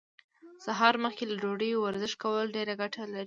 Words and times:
سهار 0.65 0.95
مخکې 1.03 1.23
له 1.29 1.35
ډوډۍ 1.41 1.71
ورزش 1.75 2.13
کول 2.23 2.45
ډيره 2.55 2.73
ګټه 2.81 3.01
لري. 3.13 3.19